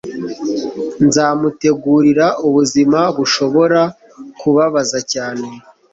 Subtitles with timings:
[1.05, 3.81] nzamutegurira ubuzima bushobora
[4.39, 5.47] kubabaza cyane